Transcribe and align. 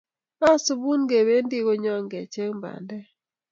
Asubun 0.51 1.01
kebendi 1.09 1.57
konyon 1.65 2.05
kecheng 2.11 2.55
bandek 2.63 3.07